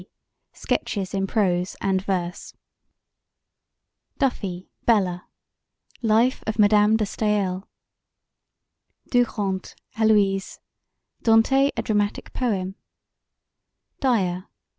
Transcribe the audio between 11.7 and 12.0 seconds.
a